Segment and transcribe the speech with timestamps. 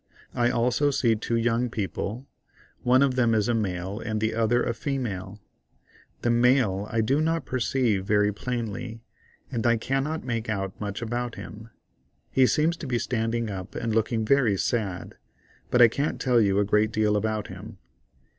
[0.33, 4.73] I also see two young people—one of them is a male and the other a
[4.73, 5.39] female.
[6.23, 9.03] The male I do not perceive very plainly,
[9.51, 11.69] and I cannot make out much about him;
[12.31, 15.17] he seems to be standing up and looking very sad,
[15.69, 17.77] but I can't tell you a great deal about him.